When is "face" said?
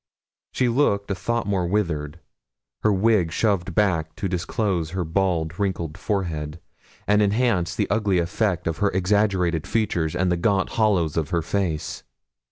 11.43-12.01